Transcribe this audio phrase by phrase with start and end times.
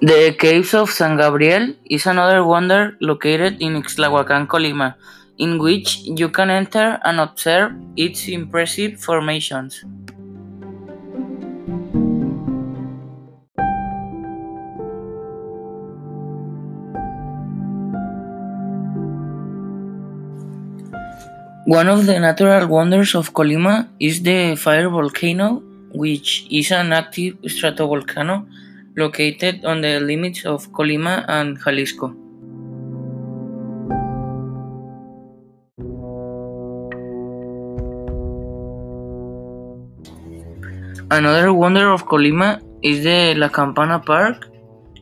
[0.00, 4.94] The Caves of San Gabriel is another wonder located in Ixtlahuacan, Colima,
[5.38, 9.84] in which you can enter and observe its impressive formations.
[21.66, 25.62] One of the natural wonders of Colima is the fire volcano,
[25.94, 28.46] which is an active stratovolcano
[28.96, 32.14] located on the limits of Colima and Jalisco.
[41.10, 44.48] Another wonder of Colima is the La Campana Park,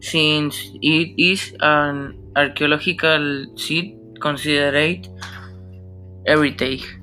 [0.00, 5.08] since it is an archaeological site considered
[6.26, 6.97] heritage.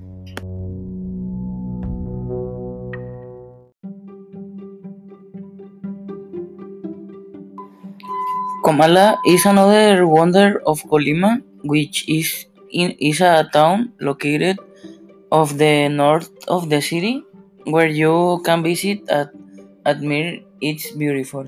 [8.66, 14.58] Comala is another wonder of Colima, which is in, is a town located
[15.32, 17.24] of the north of the city,
[17.66, 19.30] where you can visit and
[19.86, 21.46] admire its beautiful.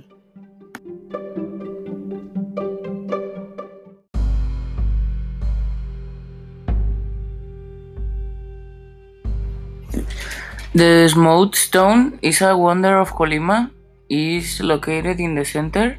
[10.75, 13.71] The Smooth Stone is a wonder of Colima.
[14.07, 15.97] Is located in the center,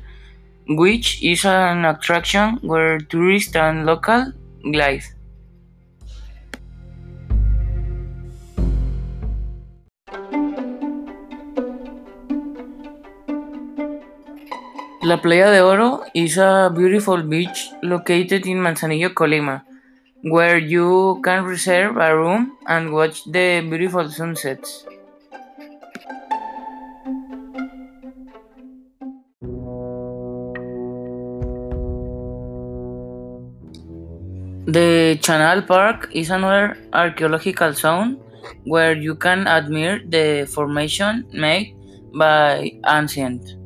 [0.68, 4.32] which is an attraction where tourists and local
[4.72, 5.02] glide.
[15.02, 19.62] La Playa de Oro is a beautiful beach located in Manzanillo, Colima,
[20.22, 24.84] where you can reserve a room and watch the beautiful sunsets.
[34.68, 38.20] The Chanal Park is another archaeological zone
[38.64, 41.74] where you can admire the formation made
[42.14, 43.57] by ancient.